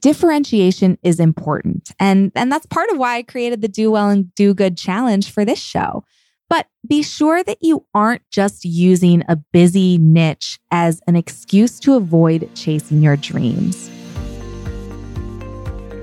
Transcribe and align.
differentiation 0.00 0.98
is 1.02 1.20
important. 1.20 1.90
And, 1.98 2.32
and 2.34 2.50
that's 2.50 2.66
part 2.66 2.90
of 2.90 2.98
why 2.98 3.16
I 3.16 3.22
created 3.22 3.60
the 3.60 3.68
Do 3.68 3.90
Well 3.90 4.08
and 4.08 4.34
Do 4.34 4.54
Good 4.54 4.76
challenge 4.76 5.30
for 5.30 5.44
this 5.44 5.60
show. 5.60 6.04
But 6.50 6.66
be 6.86 7.02
sure 7.02 7.44
that 7.44 7.58
you 7.60 7.84
aren't 7.94 8.22
just 8.30 8.64
using 8.64 9.22
a 9.28 9.36
busy 9.36 9.98
niche 9.98 10.58
as 10.70 11.00
an 11.06 11.14
excuse 11.14 11.78
to 11.80 11.94
avoid 11.94 12.48
chasing 12.54 13.02
your 13.02 13.16
dreams. 13.16 13.90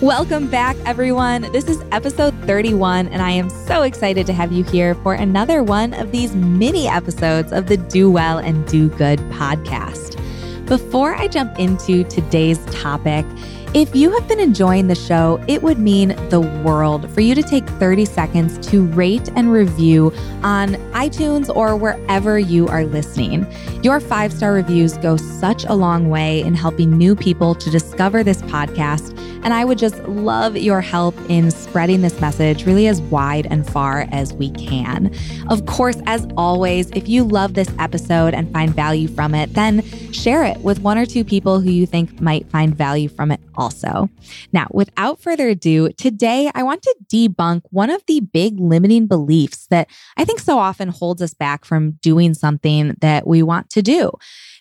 Welcome 0.00 0.48
back, 0.48 0.78
everyone. 0.86 1.42
This 1.52 1.68
is 1.68 1.84
episode 1.92 2.32
31, 2.46 3.08
and 3.08 3.20
I 3.20 3.32
am 3.32 3.50
so 3.50 3.82
excited 3.82 4.24
to 4.28 4.32
have 4.32 4.50
you 4.50 4.64
here 4.64 4.94
for 4.94 5.12
another 5.12 5.62
one 5.62 5.92
of 5.92 6.10
these 6.10 6.34
mini 6.34 6.88
episodes 6.88 7.52
of 7.52 7.66
the 7.66 7.76
Do 7.76 8.10
Well 8.10 8.38
and 8.38 8.66
Do 8.66 8.88
Good 8.88 9.18
podcast. 9.28 10.16
Before 10.64 11.14
I 11.14 11.28
jump 11.28 11.58
into 11.58 12.04
today's 12.04 12.64
topic, 12.72 13.26
if 13.72 13.94
you 13.94 14.10
have 14.10 14.26
been 14.26 14.40
enjoying 14.40 14.88
the 14.88 14.96
show, 14.96 15.40
it 15.46 15.62
would 15.62 15.78
mean 15.78 16.08
the 16.28 16.40
world 16.40 17.08
for 17.12 17.20
you 17.20 17.36
to 17.36 17.42
take 17.42 17.64
30 17.64 18.04
seconds 18.04 18.66
to 18.66 18.84
rate 18.86 19.28
and 19.36 19.52
review 19.52 20.12
on 20.42 20.74
iTunes 20.92 21.54
or 21.54 21.76
wherever 21.76 22.36
you 22.36 22.66
are 22.66 22.84
listening. 22.84 23.46
Your 23.84 24.00
five 24.00 24.32
star 24.32 24.52
reviews 24.52 24.96
go 24.98 25.16
such 25.16 25.64
a 25.64 25.74
long 25.74 26.10
way 26.10 26.40
in 26.40 26.54
helping 26.54 26.98
new 26.98 27.14
people 27.14 27.54
to 27.54 27.70
discover 27.70 28.24
this 28.24 28.42
podcast. 28.42 29.16
And 29.42 29.54
I 29.54 29.64
would 29.64 29.78
just 29.78 29.96
love 30.06 30.56
your 30.56 30.80
help 30.80 31.14
in 31.30 31.50
spreading 31.50 32.02
this 32.02 32.20
message 32.20 32.66
really 32.66 32.88
as 32.88 33.00
wide 33.02 33.46
and 33.50 33.66
far 33.66 34.06
as 34.10 34.34
we 34.34 34.50
can. 34.50 35.14
Of 35.48 35.64
course, 35.66 35.96
as 36.06 36.26
always, 36.36 36.90
if 36.90 37.08
you 37.08 37.24
love 37.24 37.54
this 37.54 37.70
episode 37.78 38.34
and 38.34 38.52
find 38.52 38.74
value 38.74 39.08
from 39.08 39.34
it, 39.34 39.54
then 39.54 39.82
share 40.12 40.44
it 40.44 40.58
with 40.58 40.80
one 40.80 40.98
or 40.98 41.06
two 41.06 41.24
people 41.24 41.60
who 41.60 41.70
you 41.70 41.86
think 41.86 42.20
might 42.20 42.46
find 42.50 42.74
value 42.74 43.08
from 43.08 43.30
it 43.30 43.40
also. 43.60 44.08
Now, 44.52 44.66
without 44.70 45.20
further 45.20 45.48
ado, 45.48 45.90
today 45.92 46.50
I 46.54 46.62
want 46.62 46.82
to 46.82 46.96
debunk 47.12 47.62
one 47.70 47.90
of 47.90 48.02
the 48.06 48.20
big 48.20 48.58
limiting 48.58 49.06
beliefs 49.06 49.66
that 49.66 49.90
I 50.16 50.24
think 50.24 50.40
so 50.40 50.58
often 50.58 50.88
holds 50.88 51.20
us 51.20 51.34
back 51.34 51.64
from 51.64 51.92
doing 52.02 52.32
something 52.32 52.96
that 53.00 53.26
we 53.26 53.42
want 53.42 53.68
to 53.70 53.82
do. 53.82 54.10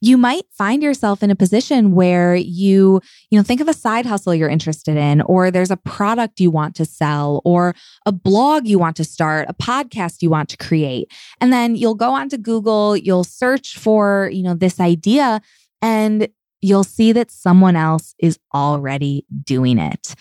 You 0.01 0.17
might 0.17 0.43
find 0.51 0.83
yourself 0.83 1.23
in 1.23 1.31
a 1.31 1.35
position 1.35 1.95
where 1.95 2.35
you, 2.35 3.01
you 3.29 3.39
know, 3.39 3.43
think 3.43 3.61
of 3.61 3.67
a 3.67 3.73
side 3.73 4.05
hustle 4.05 4.35
you're 4.35 4.49
interested 4.49 4.97
in, 4.97 5.21
or 5.21 5.49
there's 5.49 5.71
a 5.71 5.77
product 5.77 6.39
you 6.39 6.51
want 6.51 6.75
to 6.75 6.85
sell, 6.85 7.41
or 7.45 7.73
a 8.05 8.11
blog 8.11 8.67
you 8.67 8.79
want 8.79 8.97
to 8.97 9.03
start, 9.03 9.47
a 9.49 9.53
podcast 9.53 10.21
you 10.21 10.29
want 10.29 10.49
to 10.49 10.57
create. 10.57 11.11
And 11.39 11.51
then 11.53 11.75
you'll 11.75 11.95
go 11.95 12.11
onto 12.11 12.37
Google, 12.37 12.97
you'll 12.97 13.23
search 13.23 13.77
for, 13.77 14.29
you 14.33 14.43
know, 14.43 14.53
this 14.53 14.79
idea 14.79 15.41
and 15.81 16.27
you'll 16.61 16.83
see 16.83 17.11
that 17.13 17.31
someone 17.31 17.75
else 17.75 18.13
is 18.19 18.39
already 18.53 19.25
doing 19.43 19.77
it. 19.77 20.15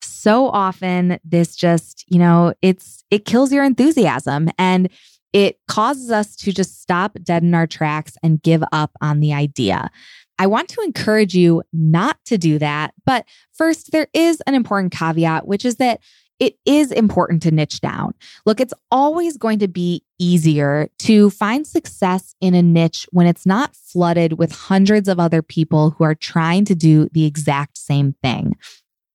So 0.00 0.48
often 0.48 1.18
this 1.24 1.56
just, 1.56 2.04
you 2.08 2.18
know, 2.18 2.54
it's 2.62 3.04
it 3.10 3.24
kills 3.24 3.52
your 3.52 3.64
enthusiasm 3.64 4.50
and 4.58 4.88
it 5.32 5.58
causes 5.68 6.10
us 6.10 6.36
to 6.36 6.52
just 6.52 6.80
stop 6.82 7.16
dead 7.22 7.42
in 7.42 7.54
our 7.54 7.66
tracks 7.66 8.16
and 8.22 8.42
give 8.42 8.62
up 8.72 8.90
on 9.00 9.20
the 9.20 9.32
idea. 9.32 9.90
I 10.38 10.46
want 10.46 10.68
to 10.70 10.82
encourage 10.82 11.34
you 11.34 11.62
not 11.72 12.18
to 12.26 12.36
do 12.36 12.58
that. 12.58 12.94
But 13.06 13.26
first, 13.52 13.92
there 13.92 14.08
is 14.12 14.42
an 14.46 14.54
important 14.54 14.92
caveat, 14.92 15.46
which 15.46 15.64
is 15.64 15.76
that 15.76 16.00
it 16.42 16.58
is 16.64 16.90
important 16.90 17.40
to 17.40 17.52
niche 17.52 17.80
down. 17.80 18.14
Look, 18.44 18.58
it's 18.58 18.74
always 18.90 19.36
going 19.36 19.60
to 19.60 19.68
be 19.68 20.02
easier 20.18 20.88
to 20.98 21.30
find 21.30 21.64
success 21.64 22.34
in 22.40 22.56
a 22.56 22.62
niche 22.62 23.06
when 23.12 23.28
it's 23.28 23.46
not 23.46 23.76
flooded 23.76 24.40
with 24.40 24.50
hundreds 24.50 25.06
of 25.06 25.20
other 25.20 25.40
people 25.40 25.90
who 25.90 26.02
are 26.02 26.16
trying 26.16 26.64
to 26.64 26.74
do 26.74 27.08
the 27.12 27.26
exact 27.26 27.78
same 27.78 28.16
thing. 28.24 28.56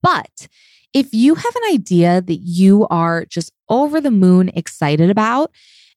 But 0.02 0.48
if 0.94 1.14
you 1.14 1.36
have 1.36 1.54
an 1.54 1.74
idea 1.74 2.22
that 2.22 2.38
you 2.38 2.88
are 2.90 3.26
just 3.26 3.52
over 3.68 4.00
the 4.00 4.10
moon 4.10 4.48
excited 4.56 5.10
about, 5.10 5.52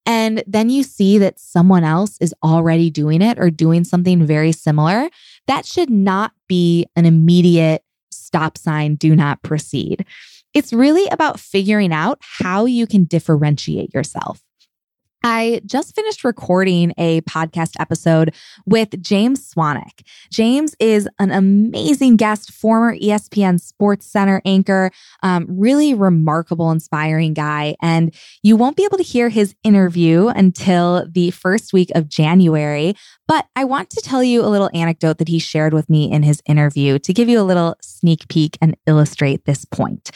and 0.04 0.42
then 0.48 0.68
you 0.68 0.82
see 0.82 1.18
that 1.18 1.38
someone 1.38 1.84
else 1.84 2.18
is 2.20 2.34
already 2.42 2.90
doing 2.90 3.22
it 3.22 3.38
or 3.38 3.50
doing 3.50 3.84
something 3.84 4.26
very 4.26 4.50
similar, 4.50 5.08
that 5.46 5.64
should 5.64 5.90
not 5.90 6.32
be 6.48 6.86
an 6.96 7.06
immediate 7.06 7.84
stop 8.10 8.58
sign, 8.58 8.96
do 8.96 9.14
not 9.14 9.40
proceed. 9.44 10.04
It's 10.52 10.72
really 10.72 11.06
about 11.12 11.38
figuring 11.38 11.92
out 11.92 12.18
how 12.20 12.64
you 12.64 12.86
can 12.86 13.04
differentiate 13.04 13.94
yourself. 13.94 14.40
I 15.22 15.60
just 15.66 15.94
finished 15.94 16.24
recording 16.24 16.94
a 16.96 17.20
podcast 17.22 17.72
episode 17.78 18.34
with 18.64 19.00
James 19.02 19.52
Swanwick. 19.52 20.06
James 20.32 20.74
is 20.80 21.06
an 21.18 21.30
amazing 21.30 22.16
guest, 22.16 22.52
former 22.52 22.96
ESPN 22.96 23.60
Sports 23.60 24.06
Center 24.06 24.40
anchor, 24.46 24.90
um, 25.22 25.46
really 25.48 25.92
remarkable, 25.92 26.70
inspiring 26.70 27.34
guy. 27.34 27.76
And 27.82 28.14
you 28.42 28.56
won't 28.56 28.76
be 28.76 28.84
able 28.84 28.96
to 28.96 29.02
hear 29.02 29.28
his 29.28 29.54
interview 29.62 30.28
until 30.28 31.06
the 31.10 31.30
first 31.32 31.74
week 31.74 31.90
of 31.94 32.08
January. 32.08 32.94
But 33.28 33.46
I 33.54 33.64
want 33.64 33.90
to 33.90 34.00
tell 34.00 34.24
you 34.24 34.42
a 34.42 34.48
little 34.48 34.70
anecdote 34.72 35.18
that 35.18 35.28
he 35.28 35.38
shared 35.38 35.74
with 35.74 35.90
me 35.90 36.10
in 36.10 36.22
his 36.22 36.40
interview 36.46 36.98
to 37.00 37.12
give 37.12 37.28
you 37.28 37.38
a 37.38 37.44
little 37.44 37.76
sneak 37.82 38.26
peek 38.28 38.56
and 38.62 38.74
illustrate 38.86 39.44
this 39.44 39.66
point. 39.66 40.10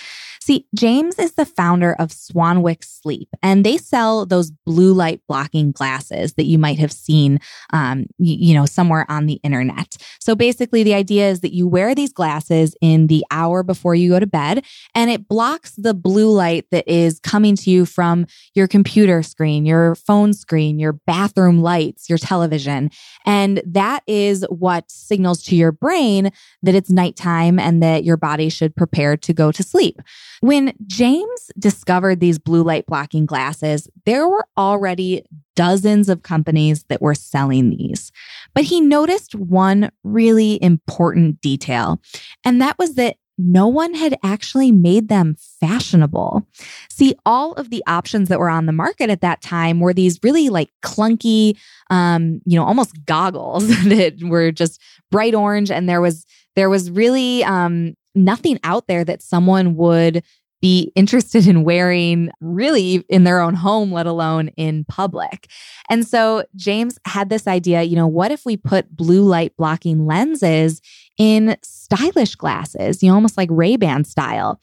See, 0.45 0.67
James 0.75 1.19
is 1.19 1.33
the 1.33 1.47
founder 1.47 1.95
of 1.95 2.11
Swanwick 2.11 2.85
Sleep, 2.85 3.31
and 3.43 3.65
they 3.65 3.79
sell 3.79 4.27
those 4.27 4.51
blue 4.51 4.93
light 4.93 5.23
blocking 5.27 5.73
glasses 5.73 6.35
that 6.35 6.45
you 6.45 6.59
might 6.59 6.79
have 6.79 6.93
seen, 6.93 7.41
um, 7.73 8.05
you, 8.19 8.49
you 8.49 8.55
know, 8.55 8.67
somewhere 8.67 9.07
on 9.09 9.25
the 9.25 9.41
internet. 9.43 9.97
So 10.21 10.35
basically, 10.35 10.83
the 10.83 10.93
idea 10.93 11.31
is 11.31 11.41
that 11.41 11.55
you 11.55 11.67
wear 11.67 11.95
these 11.95 12.13
glasses 12.13 12.77
in 12.83 13.07
the 13.07 13.25
hour 13.31 13.63
before 13.63 13.95
you 13.95 14.11
go 14.11 14.21
to 14.21 14.27
bed, 14.27 14.67
and 14.95 15.11
it 15.11 15.29
blocks 15.29 15.71
the 15.79 15.95
blue 15.95 16.31
light 16.31 16.67
that 16.71 16.87
is 16.87 17.21
coming 17.21 17.57
to 17.57 17.71
you 17.71 17.87
from 17.87 18.27
your 18.55 18.69
computer 18.69 19.23
screen, 19.23 19.65
your 19.65 19.95
phone 19.95 20.35
screen, 20.35 20.79
your 20.79 20.93
bathroom 20.93 21.63
lights, 21.63 22.11
your 22.11 22.19
television. 22.19 22.91
And 23.25 23.63
that 23.65 24.03
is 24.07 24.45
what 24.51 24.91
signals 24.91 25.43
to 25.45 25.57
your 25.57 25.73
brain 25.73 26.31
that 26.63 26.75
it's 26.75 26.91
nighttime 26.91 27.59
and 27.59 27.83
that 27.83 28.05
your 28.05 28.19
body 28.19 28.51
should 28.51 28.77
prepare 28.77 29.17
to 29.17 29.33
go 29.33 29.51
to 29.51 29.63
sleep. 29.63 30.03
When 30.41 30.75
James 30.87 31.51
discovered 31.59 32.21
these 32.21 32.39
blue 32.39 32.63
light 32.63 32.87
blocking 32.87 33.27
glasses, 33.27 33.89
there 34.05 34.29
were 34.29 34.47
already 34.57 35.25
dozens 35.57 36.09
of 36.09 36.23
companies 36.23 36.85
that 36.85 37.03
were 37.03 37.15
selling 37.15 37.71
these. 37.71 38.11
But 38.55 38.65
he 38.65 38.81
noticed 38.81 39.35
one 39.35 39.91
really 40.03 40.63
important 40.63 41.41
detail, 41.41 42.01
and 42.45 42.61
that 42.61 42.79
was 42.79 42.95
that 42.95 43.17
no 43.37 43.67
one 43.67 43.95
had 43.95 44.17
actually 44.23 44.71
made 44.71 45.09
them 45.09 45.37
fashionable. 45.61 46.47
See, 46.89 47.17
all 47.27 47.53
of 47.55 47.71
the 47.71 47.83
options 47.87 48.29
that 48.29 48.39
were 48.39 48.49
on 48.49 48.67
the 48.67 48.73
market 48.73 49.11
at 49.11 49.23
that 49.23 49.43
time 49.43 49.81
were 49.81 49.93
these 49.93 50.21
really 50.23 50.51
like 50.51 50.71
clunky, 50.85 51.59
um, 51.91 52.41
you 52.45 52.57
know, 52.57 52.65
almost 52.65 53.05
goggles 53.07 53.67
that 53.89 54.23
were 54.23 54.53
just 54.53 54.81
bright 55.11 55.35
orange, 55.35 55.71
and 55.71 55.89
there 55.89 56.01
was 56.01 56.25
there 56.55 56.71
was 56.71 56.91
really 56.91 57.43
um, 57.45 57.95
nothing 58.15 58.59
out 58.65 58.87
there 58.87 59.05
that 59.05 59.23
someone 59.23 59.77
would 59.77 60.23
be 60.61 60.91
interested 60.95 61.47
in 61.47 61.63
wearing 61.63 62.31
really 62.41 63.05
in 63.11 63.25
their 63.25 63.41
own 63.41 63.53
home, 63.53 63.93
let 63.93 64.07
alone 64.07 64.49
in 64.57 64.83
public. 64.87 65.51
And 65.91 66.07
so 66.07 66.45
James 66.57 66.99
had 67.07 67.29
this 67.29 67.47
idea, 67.47 67.83
you 67.83 67.97
know, 67.97 68.07
what 68.07 68.31
if 68.31 68.47
we 68.47 68.57
put 68.57 68.97
blue 68.97 69.23
light 69.23 69.55
blocking 69.59 70.07
lenses 70.07 70.81
in 71.19 71.57
stylish 71.63 72.35
glasses, 72.35 73.03
you 73.03 73.11
know, 73.11 73.15
almost 73.15 73.37
like 73.37 73.51
Ray-Ban 73.53 74.05
style. 74.05 74.59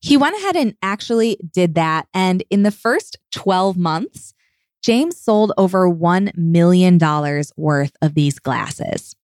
He 0.00 0.16
went 0.16 0.36
ahead 0.36 0.56
and 0.56 0.74
actually 0.82 1.36
did 1.52 1.74
that. 1.74 2.06
And 2.14 2.44
in 2.48 2.62
the 2.62 2.70
first 2.70 3.18
12 3.32 3.76
months, 3.76 4.34
James 4.82 5.18
sold 5.20 5.52
over 5.58 5.90
$1 5.90 6.36
million 6.36 6.98
worth 7.56 7.92
of 8.00 8.14
these 8.14 8.38
glasses. 8.38 9.14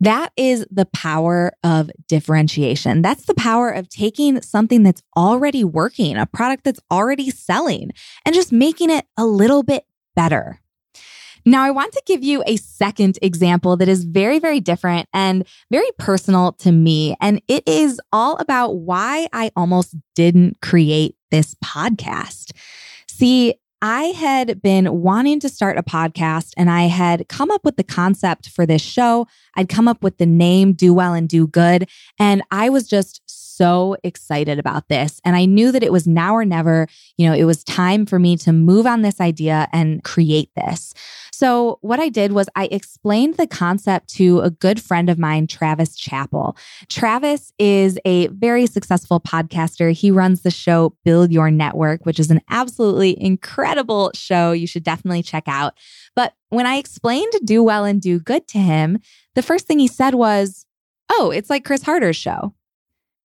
That 0.00 0.32
is 0.36 0.66
the 0.70 0.86
power 0.86 1.52
of 1.64 1.90
differentiation. 2.06 3.02
That's 3.02 3.24
the 3.24 3.34
power 3.34 3.70
of 3.70 3.88
taking 3.88 4.42
something 4.42 4.82
that's 4.82 5.02
already 5.16 5.64
working, 5.64 6.16
a 6.16 6.26
product 6.26 6.64
that's 6.64 6.80
already 6.90 7.30
selling, 7.30 7.92
and 8.24 8.34
just 8.34 8.52
making 8.52 8.90
it 8.90 9.06
a 9.16 9.24
little 9.24 9.62
bit 9.62 9.84
better. 10.14 10.60
Now, 11.48 11.62
I 11.62 11.70
want 11.70 11.92
to 11.92 12.02
give 12.06 12.24
you 12.24 12.42
a 12.44 12.56
second 12.56 13.20
example 13.22 13.76
that 13.76 13.88
is 13.88 14.02
very, 14.02 14.40
very 14.40 14.58
different 14.58 15.08
and 15.14 15.46
very 15.70 15.88
personal 15.96 16.52
to 16.54 16.72
me. 16.72 17.14
And 17.20 17.40
it 17.46 17.62
is 17.68 18.00
all 18.12 18.36
about 18.38 18.78
why 18.78 19.28
I 19.32 19.52
almost 19.54 19.94
didn't 20.16 20.60
create 20.60 21.14
this 21.30 21.54
podcast. 21.64 22.50
See, 23.08 23.54
I 23.82 24.04
had 24.04 24.62
been 24.62 25.02
wanting 25.02 25.40
to 25.40 25.48
start 25.48 25.78
a 25.78 25.82
podcast 25.82 26.52
and 26.56 26.70
I 26.70 26.84
had 26.84 27.28
come 27.28 27.50
up 27.50 27.64
with 27.64 27.76
the 27.76 27.84
concept 27.84 28.48
for 28.48 28.64
this 28.64 28.82
show. 28.82 29.26
I'd 29.54 29.68
come 29.68 29.86
up 29.86 30.02
with 30.02 30.16
the 30.18 30.26
name 30.26 30.72
Do 30.72 30.94
Well 30.94 31.12
and 31.12 31.28
Do 31.28 31.46
Good. 31.46 31.88
And 32.18 32.42
I 32.50 32.70
was 32.70 32.88
just 32.88 33.22
so 33.56 33.96
excited 34.02 34.58
about 34.58 34.88
this. 34.88 35.20
And 35.24 35.34
I 35.34 35.46
knew 35.46 35.72
that 35.72 35.82
it 35.82 35.92
was 35.92 36.06
now 36.06 36.34
or 36.34 36.44
never. 36.44 36.86
You 37.16 37.28
know, 37.28 37.34
it 37.34 37.44
was 37.44 37.64
time 37.64 38.06
for 38.06 38.18
me 38.18 38.36
to 38.38 38.52
move 38.52 38.86
on 38.86 39.02
this 39.02 39.20
idea 39.20 39.68
and 39.72 40.04
create 40.04 40.50
this. 40.56 40.92
So, 41.32 41.78
what 41.82 42.00
I 42.00 42.08
did 42.08 42.32
was 42.32 42.48
I 42.56 42.64
explained 42.70 43.36
the 43.36 43.46
concept 43.46 44.08
to 44.14 44.40
a 44.40 44.50
good 44.50 44.80
friend 44.80 45.10
of 45.10 45.18
mine, 45.18 45.46
Travis 45.46 45.94
Chappell. 45.94 46.56
Travis 46.88 47.52
is 47.58 47.98
a 48.06 48.28
very 48.28 48.66
successful 48.66 49.20
podcaster. 49.20 49.92
He 49.92 50.10
runs 50.10 50.42
the 50.42 50.50
show 50.50 50.96
Build 51.04 51.30
Your 51.30 51.50
Network, 51.50 52.06
which 52.06 52.18
is 52.18 52.30
an 52.30 52.40
absolutely 52.48 53.20
incredible 53.22 54.10
show 54.14 54.52
you 54.52 54.66
should 54.66 54.82
definitely 54.82 55.22
check 55.22 55.44
out. 55.46 55.74
But 56.14 56.32
when 56.48 56.64
I 56.64 56.76
explained 56.76 57.32
Do 57.44 57.62
Well 57.62 57.84
and 57.84 58.00
Do 58.00 58.18
Good 58.18 58.48
to 58.48 58.58
him, 58.58 58.98
the 59.34 59.42
first 59.42 59.66
thing 59.66 59.78
he 59.78 59.88
said 59.88 60.14
was, 60.14 60.64
Oh, 61.10 61.30
it's 61.30 61.50
like 61.50 61.64
Chris 61.64 61.82
Harder's 61.82 62.16
show. 62.16 62.54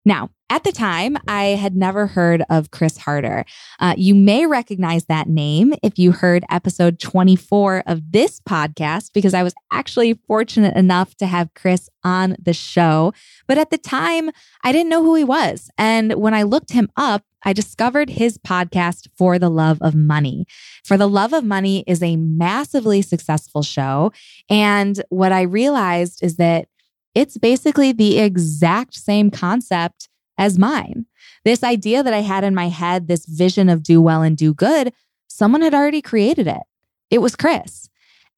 Now, 0.06 0.30
at 0.50 0.66
the 0.66 0.72
time, 0.72 1.18
I 1.28 1.44
had 1.44 1.78
never 1.78 2.08
heard 2.08 2.44
of 2.50 2.72
Chris 2.72 2.98
Harder. 2.98 3.46
Uh, 3.80 3.94
you 3.96 4.14
may 4.14 4.46
recognize 4.46 5.06
that 5.06 5.30
name 5.30 5.74
if 5.82 5.98
you 5.98 6.12
heard 6.12 6.44
episode 6.50 7.00
24 7.00 7.84
of 7.86 8.12
this 8.12 8.42
podcast, 8.42 9.14
because 9.14 9.34
I 9.34 9.44
was 9.44 9.54
actually 9.72 10.16
fortunate 10.28 10.76
enough 10.76 11.16
to 11.18 11.26
have 11.26 11.54
Chris 11.54 11.88
on 12.04 12.36
the 12.42 12.54
show. 12.54 13.14
But 13.48 13.60
at 13.60 13.70
the 13.70 13.78
time, 13.78 14.32
I 14.64 14.74
didn't 14.74 14.90
know 14.90 15.04
who 15.04 15.16
he 15.16 15.24
was. 15.24 15.70
And 15.78 16.16
when 16.16 16.34
I 16.34 16.44
looked 16.44 16.74
him 16.74 16.92
up, 16.98 17.24
I 17.44 17.54
discovered 17.54 18.10
his 18.10 18.38
podcast, 18.38 19.08
For 19.18 19.40
the 19.40 19.50
Love 19.50 19.78
of 19.82 19.96
Money. 19.96 20.46
For 20.84 20.98
the 20.98 21.08
Love 21.08 21.34
of 21.34 21.44
Money 21.44 21.84
is 21.88 22.04
a 22.04 22.16
massively 22.16 23.02
successful 23.02 23.64
show. 23.64 24.12
And 24.50 25.02
what 25.10 25.32
I 25.32 25.44
realized 25.44 26.24
is 26.24 26.36
that 26.38 26.68
it's 27.16 27.38
basically 27.38 27.92
the 27.92 28.20
exact 28.20 28.96
same 28.96 29.32
concept 29.32 30.10
as 30.38 30.58
mine. 30.58 31.06
This 31.46 31.64
idea 31.64 32.04
that 32.04 32.14
I 32.14 32.22
had 32.22 32.44
in 32.44 32.56
my 32.56 32.70
head, 32.70 33.08
this 33.08 33.26
vision 33.26 33.70
of 33.70 33.84
do 33.84 34.02
well 34.02 34.22
and 34.22 34.38
do 34.38 34.54
good, 34.54 34.94
someone 35.28 35.62
had 35.62 35.74
already 35.74 36.02
created 36.02 36.48
it. 36.48 36.62
It 37.10 37.20
was 37.20 37.36
Chris. 37.36 37.90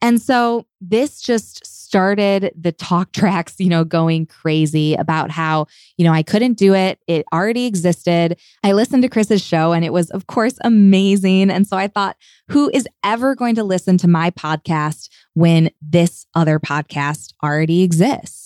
And 0.02 0.22
so 0.22 0.68
this 0.81 1.22
just 1.22 1.66
started 1.66 2.52
the 2.60 2.72
talk 2.74 3.12
tracks, 3.14 3.56
you 3.58 3.70
know, 3.70 3.86
going 3.86 4.25
crazy 4.25 4.96
about 4.96 5.31
how, 5.31 5.68
you 5.96 6.04
know, 6.04 6.12
I 6.12 6.24
couldn't 6.24 6.56
do 6.56 6.74
it. 6.74 7.00
It 7.08 7.25
already 7.31 7.66
existed. 7.66 8.38
I 8.64 8.74
listened 8.74 9.04
to 9.04 9.10
Chris's 9.10 9.44
show 9.44 9.72
and 9.72 9.86
it 9.86 9.94
was, 9.94 10.10
of 10.10 10.28
course, 10.28 10.56
amazing. 10.64 11.50
And 11.50 11.68
so 11.68 11.78
I 11.78 11.88
thought, 11.88 12.18
who 12.50 12.70
is 12.74 12.88
ever 13.04 13.36
going 13.36 13.56
to 13.56 13.64
listen 13.64 13.98
to 14.00 14.08
my 14.08 14.31
podcast 14.31 15.08
when 15.36 15.70
this 15.81 16.25
other 16.34 16.60
podcast 16.60 17.34
already 17.42 17.84
exists? 17.84 18.43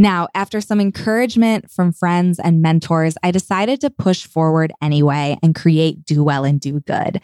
Now, 0.00 0.28
after 0.34 0.62
some 0.62 0.80
encouragement 0.80 1.70
from 1.70 1.92
friends 1.92 2.38
and 2.38 2.62
mentors, 2.62 3.16
I 3.22 3.30
decided 3.30 3.82
to 3.82 3.90
push 3.90 4.26
forward 4.26 4.72
anyway 4.80 5.36
and 5.42 5.54
create 5.54 6.06
Do 6.06 6.24
Well 6.24 6.46
and 6.46 6.58
Do 6.58 6.80
Good. 6.80 7.20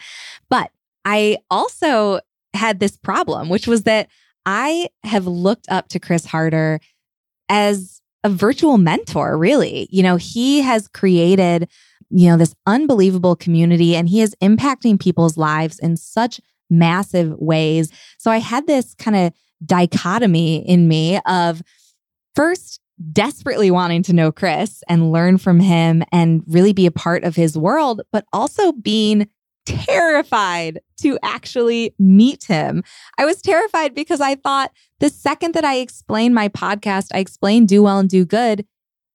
But 0.47 0.69
I 1.03 1.39
also 1.49 2.19
had 2.53 2.79
this 2.79 2.95
problem, 2.95 3.49
which 3.49 3.65
was 3.65 3.81
that 3.83 4.09
I 4.45 4.89
have 5.03 5.25
looked 5.25 5.65
up 5.71 5.87
to 5.89 5.99
Chris 5.99 6.27
Harder 6.27 6.79
as 7.49 7.99
a 8.23 8.29
virtual 8.29 8.77
mentor, 8.77 9.39
really. 9.39 9.87
You 9.89 10.03
know, 10.03 10.17
he 10.17 10.61
has 10.61 10.87
created, 10.87 11.67
you 12.11 12.29
know, 12.29 12.37
this 12.37 12.53
unbelievable 12.67 13.35
community 13.35 13.95
and 13.95 14.07
he 14.07 14.21
is 14.21 14.35
impacting 14.39 14.99
people's 14.99 15.35
lives 15.35 15.79
in 15.79 15.97
such 15.97 16.39
massive 16.69 17.33
ways. 17.39 17.91
So 18.19 18.29
I 18.29 18.37
had 18.37 18.67
this 18.67 18.93
kind 18.99 19.17
of 19.17 19.33
dichotomy 19.65 20.57
in 20.57 20.87
me 20.87 21.19
of, 21.25 21.63
first 22.37 22.79
desperately 23.13 23.71
wanting 23.71 24.03
to 24.03 24.13
know 24.13 24.31
Chris 24.31 24.83
and 24.87 25.11
learn 25.11 25.39
from 25.39 25.59
him 25.59 26.03
and 26.11 26.43
really 26.47 26.71
be 26.71 26.85
a 26.85 26.91
part 26.91 27.23
of 27.23 27.35
his 27.35 27.57
world, 27.57 28.01
but 28.11 28.25
also 28.31 28.71
being 28.71 29.27
terrified 29.65 30.79
to 31.01 31.17
actually 31.23 31.95
meet 31.97 32.43
him. 32.43 32.83
I 33.17 33.25
was 33.25 33.41
terrified 33.41 33.95
because 33.95 34.21
I 34.21 34.35
thought 34.35 34.71
the 34.99 35.09
second 35.09 35.55
that 35.55 35.65
I 35.65 35.77
explain 35.77 36.33
my 36.33 36.47
podcast, 36.47 37.07
I 37.11 37.19
explain 37.19 37.65
do 37.65 37.83
well 37.83 37.97
and 37.97 38.09
do 38.09 38.23
good, 38.23 38.65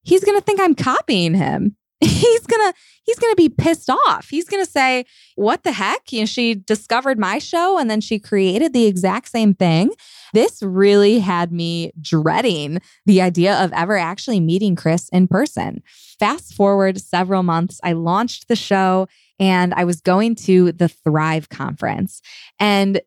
he's 0.03 0.25
going 0.25 0.39
to 0.39 0.45
think 0.45 0.61
I'm 0.61 0.75
copying 0.75 1.35
him. 1.35 1.77
He's 2.03 2.47
going 2.49 2.73
to 2.73 2.77
he's 3.05 3.19
going 3.21 3.31
to 3.31 3.37
be 3.37 3.49
pissed 3.49 3.89
off. 3.89 4.29
He's 4.29 4.49
going 4.49 4.65
to 4.65 4.69
say, 4.69 5.05
"What 5.37 5.63
the 5.63 5.71
heck? 5.71 6.13
You 6.13 6.21
know, 6.21 6.27
she 6.27 6.57
discovered 6.57 7.17
my 7.17 7.39
show 7.39 7.79
and 7.79 7.89
then 7.89 8.01
she 8.01 8.19
created 8.19 8.73
the 8.73 8.87
exact 8.87 9.29
same 9.29 9.55
thing." 9.55 9.93
This 10.33 10.63
really 10.63 11.19
had 11.19 11.53
me 11.53 11.93
dreading 12.01 12.81
the 13.07 13.21
idea 13.21 13.55
of 13.63 13.73
ever 13.73 13.97
actually 13.97 14.41
meeting 14.41 14.77
Chris 14.77 15.09
in 15.11 15.29
person. 15.29 15.83
Fast 16.19 16.55
forward 16.55 17.01
several 17.01 17.43
months, 17.43 17.81
I 17.83 17.93
launched 17.93 18.49
the 18.49 18.57
show 18.57 19.09
and 19.39 19.75
I 19.75 19.85
was 19.85 20.01
going 20.01 20.35
to 20.37 20.73
the 20.73 20.89
Thrive 20.89 21.49
conference. 21.49 22.23
And 22.59 23.01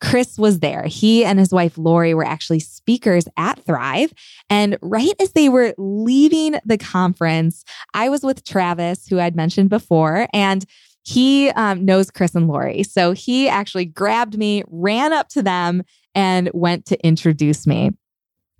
Chris 0.00 0.36
was 0.36 0.58
there. 0.58 0.84
He 0.84 1.24
and 1.24 1.38
his 1.38 1.52
wife 1.52 1.78
Lori 1.78 2.12
were 2.12 2.24
actually 2.24 2.58
speakers 2.58 3.28
at 3.36 3.64
Thrive. 3.64 4.12
And 4.50 4.76
right 4.82 5.14
as 5.20 5.32
they 5.32 5.48
were 5.48 5.74
leaving 5.78 6.56
the 6.64 6.76
conference, 6.76 7.64
I 7.94 8.08
was 8.08 8.24
with 8.24 8.44
Travis, 8.44 9.06
who 9.06 9.20
I'd 9.20 9.36
mentioned 9.36 9.70
before, 9.70 10.26
and 10.32 10.64
he 11.04 11.50
um, 11.50 11.84
knows 11.84 12.10
Chris 12.10 12.34
and 12.34 12.48
Lori. 12.48 12.82
So 12.82 13.12
he 13.12 13.48
actually 13.48 13.84
grabbed 13.84 14.36
me, 14.36 14.64
ran 14.68 15.12
up 15.12 15.28
to 15.30 15.42
them, 15.42 15.84
and 16.14 16.50
went 16.52 16.86
to 16.86 17.06
introduce 17.06 17.66
me. 17.66 17.90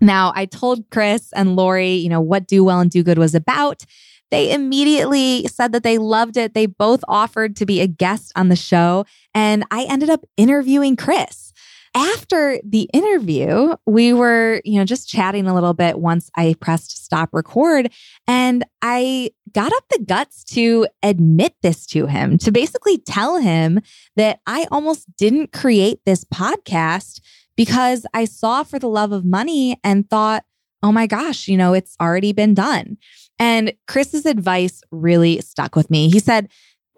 Now, 0.00 0.32
I 0.34 0.46
told 0.46 0.90
Chris 0.90 1.32
and 1.32 1.54
Lori, 1.54 1.92
you 1.92 2.08
know, 2.08 2.20
what 2.20 2.46
Do 2.46 2.64
Well 2.64 2.80
and 2.80 2.90
Do 2.90 3.02
Good 3.02 3.18
was 3.18 3.34
about. 3.34 3.84
They 4.32 4.52
immediately 4.52 5.46
said 5.46 5.72
that 5.72 5.82
they 5.82 5.98
loved 5.98 6.36
it. 6.36 6.54
They 6.54 6.66
both 6.66 7.04
offered 7.06 7.54
to 7.56 7.66
be 7.66 7.80
a 7.80 7.86
guest 7.86 8.32
on 8.34 8.48
the 8.48 8.56
show, 8.56 9.04
and 9.34 9.64
I 9.70 9.84
ended 9.84 10.10
up 10.10 10.24
interviewing 10.36 10.96
Chris. 10.96 11.52
After 11.94 12.58
the 12.64 12.88
interview, 12.94 13.74
we 13.84 14.14
were, 14.14 14.62
you 14.64 14.78
know, 14.78 14.86
just 14.86 15.10
chatting 15.10 15.46
a 15.46 15.54
little 15.54 15.74
bit 15.74 15.98
once 15.98 16.30
I 16.34 16.56
pressed 16.58 17.04
stop 17.04 17.28
record 17.34 17.92
and 18.26 18.64
I 18.80 19.32
got 19.52 19.74
up 19.74 19.84
the 19.90 20.02
guts 20.02 20.42
to 20.54 20.86
admit 21.02 21.54
this 21.62 21.84
to 21.88 22.06
him, 22.06 22.38
to 22.38 22.50
basically 22.50 22.96
tell 22.96 23.36
him 23.36 23.80
that 24.16 24.40
I 24.46 24.66
almost 24.70 25.06
didn't 25.18 25.52
create 25.52 26.00
this 26.06 26.24
podcast 26.24 27.20
because 27.56 28.06
I 28.14 28.24
saw 28.24 28.62
for 28.62 28.78
the 28.78 28.88
love 28.88 29.12
of 29.12 29.24
money 29.24 29.78
and 29.84 30.08
thought, 30.08 30.44
oh 30.82 30.92
my 30.92 31.06
gosh, 31.06 31.48
you 31.48 31.56
know, 31.56 31.74
it's 31.74 31.96
already 32.00 32.32
been 32.32 32.54
done. 32.54 32.96
And 33.38 33.72
Chris's 33.86 34.26
advice 34.26 34.82
really 34.90 35.40
stuck 35.40 35.76
with 35.76 35.90
me. 35.90 36.10
He 36.10 36.18
said, 36.18 36.48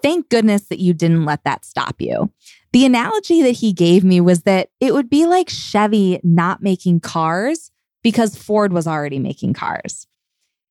Thank 0.02 0.28
goodness 0.28 0.64
that 0.64 0.80
you 0.80 0.92
didn't 0.92 1.24
let 1.24 1.44
that 1.44 1.64
stop 1.64 1.96
you. 1.98 2.30
The 2.74 2.84
analogy 2.84 3.40
that 3.42 3.52
he 3.52 3.72
gave 3.72 4.04
me 4.04 4.20
was 4.20 4.42
that 4.42 4.68
it 4.78 4.92
would 4.92 5.08
be 5.08 5.24
like 5.24 5.48
Chevy 5.48 6.20
not 6.22 6.62
making 6.62 7.00
cars 7.00 7.70
because 8.02 8.36
Ford 8.36 8.70
was 8.70 8.86
already 8.86 9.18
making 9.18 9.54
cars. 9.54 10.06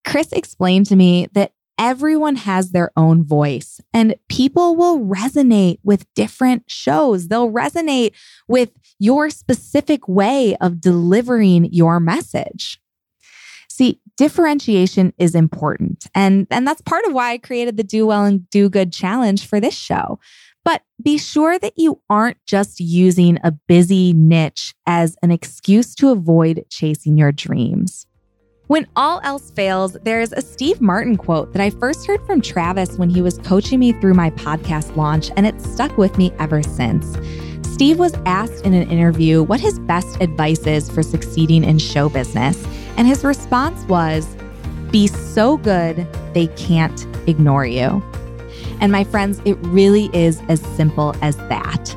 Chris 0.05 0.31
explained 0.33 0.85
to 0.87 0.95
me 0.95 1.27
that 1.33 1.53
everyone 1.83 2.37
has 2.37 2.71
their 2.71 2.91
own 2.95 3.25
voice 3.25 3.81
and 3.93 4.15
people 4.29 4.77
will 4.77 5.01
resonate 5.01 5.79
with 5.83 6.11
different 6.13 6.63
shows. 6.67 7.27
They'll 7.27 7.51
resonate 7.51 8.13
with 8.47 8.69
your 8.99 9.29
specific 9.29 10.07
way 10.07 10.55
of 10.61 10.79
delivering 10.79 11.65
your 11.73 11.99
message. 11.99 12.79
See, 13.67 13.99
differentiation 14.15 15.13
is 15.17 15.35
important. 15.35 16.07
And, 16.15 16.47
and 16.49 16.65
that's 16.65 16.79
part 16.79 17.03
of 17.05 17.11
why 17.11 17.31
I 17.31 17.37
created 17.37 17.75
the 17.75 17.83
Do 17.83 18.07
Well 18.07 18.23
and 18.23 18.49
Do 18.49 18.69
Good 18.69 18.93
challenge 18.93 19.45
for 19.45 19.59
this 19.59 19.75
show. 19.75 20.19
But 20.63 20.83
be 21.01 21.17
sure 21.17 21.59
that 21.59 21.73
you 21.75 21.99
aren't 22.09 22.37
just 22.45 22.79
using 22.79 23.39
a 23.43 23.51
busy 23.51 24.13
niche 24.13 24.73
as 24.85 25.17
an 25.21 25.31
excuse 25.31 25.95
to 25.95 26.11
avoid 26.11 26.63
chasing 26.69 27.17
your 27.17 27.33
dreams. 27.33 28.07
When 28.67 28.88
all 28.96 29.20
else 29.25 29.51
fails, 29.51 29.98
there's 30.03 30.32
a 30.32 30.41
Steve 30.41 30.79
Martin 30.79 31.17
quote 31.17 31.51
that 31.51 31.62
I 31.62 31.70
first 31.70 32.08
heard 32.08 32.25
from 32.25 32.39
Travis 32.39 32.98
when 32.98 33.10
he 33.10 33.22
was 33.22 33.38
coaching 33.39 33.77
me 33.77 33.91
through 33.91 34.13
my 34.13 34.29
podcast 34.29 34.96
launch, 34.96 35.32
and 35.36 35.46
it's 35.46 35.70
stuck 35.70 35.98
with 35.98 36.17
me 36.17 36.32
ever 36.39 36.63
since. 36.63 37.17
Steve 37.67 38.00
was 38.00 38.13
asked 38.25 38.63
in 38.65 38.74
an 38.74 38.89
interview 38.89 39.43
what 39.43 39.60
his 39.60 39.79
best 39.79 40.22
advice 40.22 40.65
is 40.65 40.89
for 40.89 41.03
succeeding 41.03 41.65
in 41.65 41.77
show 41.77 42.08
business, 42.08 42.65
and 42.96 43.05
his 43.05 43.25
response 43.25 43.84
was 43.89 44.34
be 44.91 45.08
so 45.08 45.58
good 45.58 46.08
they 46.34 46.48
can't 46.48 47.05
ignore 47.27 47.65
you. 47.65 48.01
And 48.79 48.93
my 48.93 49.03
friends, 49.03 49.41
it 49.43 49.58
really 49.60 50.10
is 50.13 50.41
as 50.48 50.62
simple 50.77 51.13
as 51.22 51.36
that. 51.36 51.92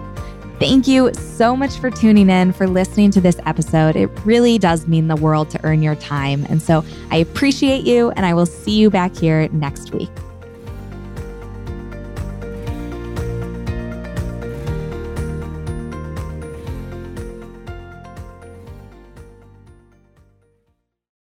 Thank 0.59 0.89
you 0.89 1.13
so 1.13 1.55
much 1.55 1.77
for 1.77 1.91
tuning 1.91 2.31
in, 2.31 2.51
for 2.51 2.67
listening 2.67 3.11
to 3.11 3.21
this 3.21 3.39
episode. 3.45 3.95
It 3.95 4.07
really 4.25 4.57
does 4.57 4.87
mean 4.87 5.07
the 5.07 5.17
world 5.17 5.51
to 5.51 5.65
earn 5.65 5.83
your 5.83 5.97
time. 5.97 6.47
And 6.49 6.63
so 6.63 6.83
I 7.11 7.19
appreciate 7.19 7.85
you, 7.85 8.11
and 8.13 8.25
I 8.25 8.33
will 8.33 8.47
see 8.47 8.73
you 8.73 8.89
back 8.89 9.15
here 9.15 9.49
next 9.49 9.93
week. 9.93 10.09